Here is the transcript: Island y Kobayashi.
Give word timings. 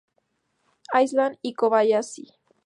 Island 1.03 1.33
y 1.49 1.51
Kobayashi. 1.57 2.23